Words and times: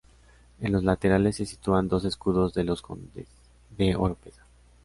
En 0.61 0.71
los 0.71 0.83
laterales 0.83 1.35
se 1.35 1.45
sitúan 1.45 1.87
dos 1.87 2.05
escudos 2.05 2.55
de 2.55 2.63
los 2.63 2.81
condes 2.81 3.27
de 3.77 3.95
Oropesa. 3.95 4.43